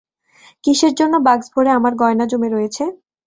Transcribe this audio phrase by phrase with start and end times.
[0.63, 2.83] কিসের জন্যে বাক্স ভরে আমার গয়না জমে রয়েছে?